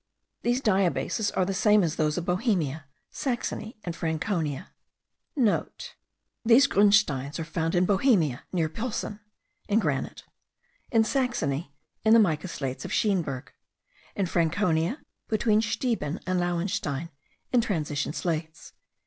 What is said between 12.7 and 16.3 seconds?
of Scheenberg; in Franconia, between Steeben